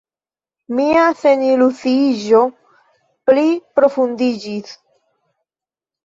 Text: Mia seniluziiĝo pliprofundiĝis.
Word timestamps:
Mia 0.77 1.01
seniluziiĝo 1.17 2.39
pliprofundiĝis. 3.31 4.73